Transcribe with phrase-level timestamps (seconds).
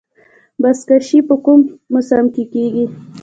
[0.61, 1.59] بزکشي په کوم
[1.93, 2.85] موسم کې کیږي؟